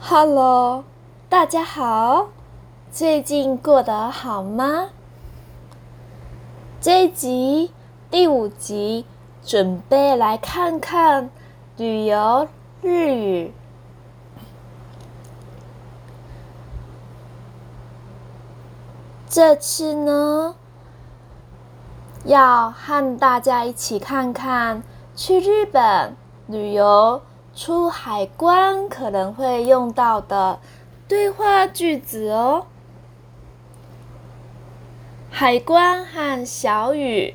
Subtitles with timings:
[0.00, 0.84] Hello，
[1.28, 2.28] 大家好，
[2.92, 4.90] 最近过得好吗？
[6.80, 7.72] 这一集
[8.08, 9.04] 第五集
[9.44, 11.28] 准备来看看
[11.76, 12.46] 旅游
[12.80, 13.52] 日语。
[19.28, 20.54] 这次呢，
[22.24, 24.80] 要和大家一起看看
[25.16, 26.14] 去日本
[26.46, 27.20] 旅游。
[27.60, 30.60] 出海关可能会用到的
[31.08, 32.68] 对话句子哦。
[35.28, 37.34] 海关和小雨，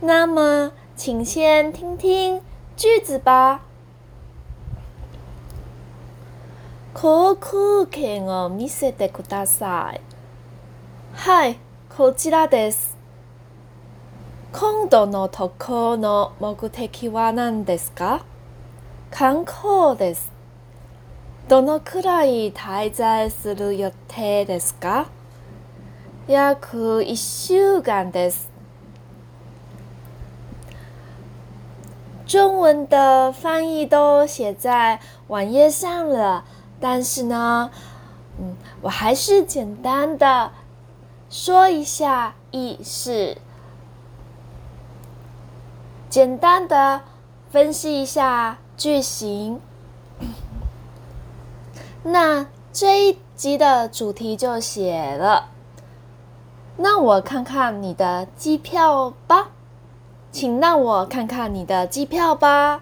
[0.00, 2.40] 那么请先听听
[2.76, 3.62] 句子吧。
[6.94, 10.00] 航空券を見せてください。
[11.16, 11.58] はい、
[11.90, 12.96] こちらです。
[14.52, 18.24] 今度の渡航の目的は何ですか？
[19.16, 20.32] 観光です。
[21.48, 25.06] どのくらい滞在する予定ですか？
[26.26, 28.50] 約一週間です。
[32.26, 32.96] 中文的
[33.40, 34.98] 翻译都写在
[35.28, 36.44] 网页上了，
[36.80, 37.70] 但是呢，
[38.40, 40.50] 嗯，我还是简单的
[41.30, 43.36] 说一下意思，
[46.10, 47.02] 简单的
[47.52, 48.58] 分析一下。
[48.76, 49.60] 句型，
[52.02, 55.50] 那这一集的主题就写了。
[56.76, 59.50] 让我看看你的机票吧，
[60.32, 62.80] 请让我看看你的机票吧。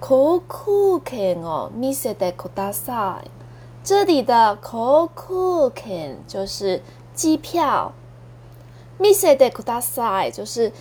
[0.00, 3.24] Ku ku keng 哦 m i s e a a i
[3.84, 5.08] 这里的 ku
[5.72, 6.82] k 就是
[7.14, 7.92] 机票
[8.98, 10.72] ，Missed 的 a a i 就是。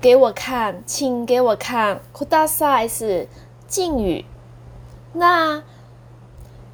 [0.00, 2.00] 给我看，请给我看。
[2.12, 3.28] s 大赛是
[3.66, 4.26] 敬语，
[5.14, 5.62] 那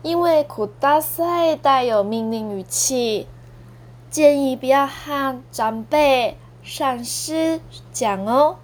[0.03, 3.29] 因为苦大赛带有命令语气，
[4.11, 7.61] 建议不要和长辈、上司
[7.93, 8.57] 讲哦。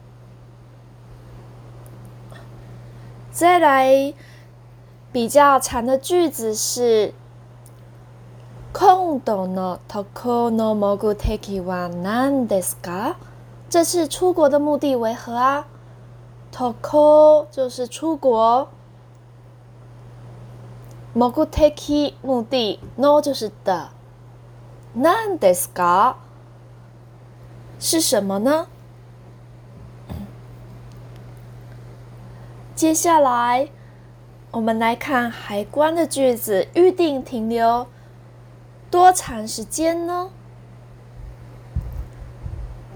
[3.31, 4.13] 再来
[5.13, 7.15] 比较长的句子是：
[8.73, 11.15] 空どのところの物語
[11.65, 13.15] はなですか？
[13.71, 15.67] 这次出国的目的为何啊？
[16.51, 18.69] と o 就是出国。
[21.13, 23.91] 目的 no 就是的。
[24.97, 26.15] なんですか？
[27.79, 28.69] 是什么呢？
[32.75, 33.69] 接下来
[34.53, 37.87] 我们来看海关的句子，预定停留
[38.91, 40.31] 多长时间呢？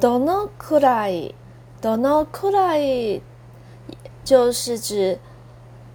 [0.03, 1.33] どのくらい、
[1.81, 3.23] どのくらい
[4.25, 5.21] 就是指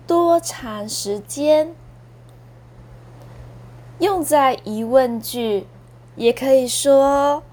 [0.07, 1.75] 多长时间。
[3.99, 5.67] 用在疑问句，
[6.15, 7.43] 也可以说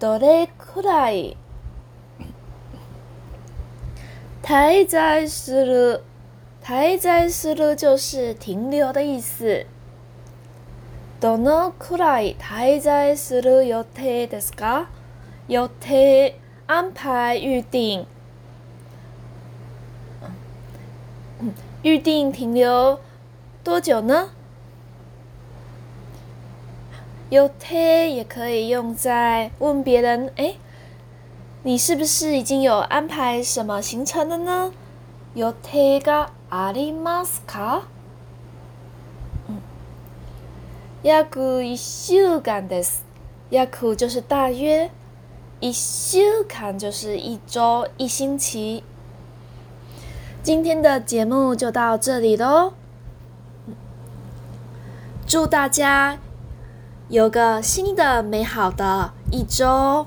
[0.00, 1.36] どれくらい。
[4.42, 6.02] 滞在する、
[6.60, 9.64] 滞在する就是停留的意思。
[11.20, 14.88] どのくらい滞在する予定ですか？
[15.46, 18.06] 有天安排预定，
[21.82, 22.98] 预定停留
[23.62, 24.30] 多久呢？
[27.28, 30.54] 有天也可以用在问别人：“哎，
[31.62, 34.72] 你是不是已经有安排什么行程了呢？”
[35.34, 37.82] 有天咖阿里玛斯卡，
[39.48, 39.56] 嗯，
[41.02, 43.00] 约古一休干的是，
[43.50, 44.90] 约古就是大约。
[45.64, 48.84] 一休刊就是一周一星期，
[50.42, 52.74] 今天的节目就到这里喽，
[55.26, 56.18] 祝大家
[57.08, 60.06] 有个新的美好的一周！